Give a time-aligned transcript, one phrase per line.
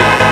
[0.00, 0.31] on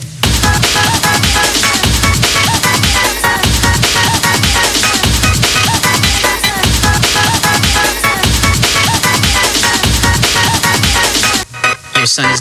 [12.11, 12.40] son is